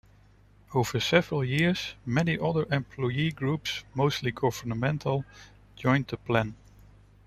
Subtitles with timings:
[0.73, 5.25] Over several years many other employee groups, mostly governmental,
[5.75, 6.55] joined the plan.